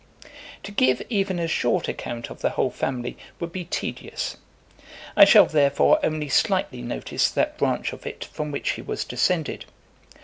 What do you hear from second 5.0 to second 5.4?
I